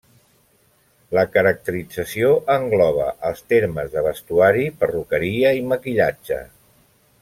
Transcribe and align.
La 1.17 1.25
caracterització 1.35 2.31
engloba 2.55 3.07
els 3.31 3.45
termes 3.55 3.95
de 3.99 4.05
vestuari, 4.09 4.67
perruqueria 4.83 5.57
i 5.63 5.67
maquillatge. 5.75 6.45